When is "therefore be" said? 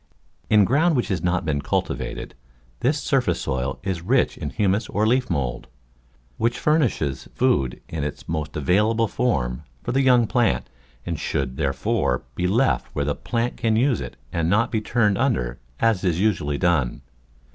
11.55-12.47